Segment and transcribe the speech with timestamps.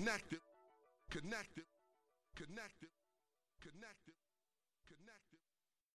[0.00, 0.40] Connected.
[1.10, 1.64] Connected.
[2.34, 2.88] Connected.
[3.60, 4.14] Connected.